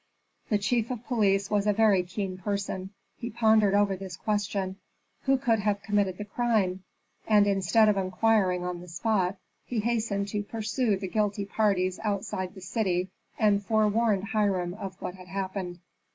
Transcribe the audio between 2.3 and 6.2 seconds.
person; he pondered over this question, Who could have committed